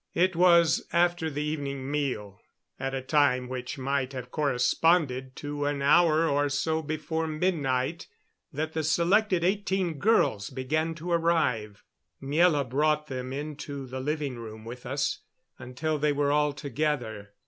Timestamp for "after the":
0.91-1.43